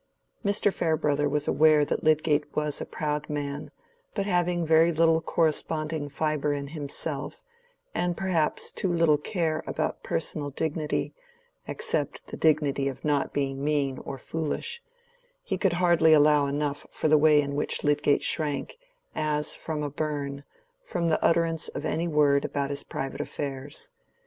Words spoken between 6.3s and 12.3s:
in himself, and perhaps too little care about personal dignity, except